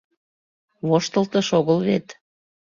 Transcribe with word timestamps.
Воштылтыш 0.87 1.47
огыл 1.59 1.79
вет. 1.87 2.07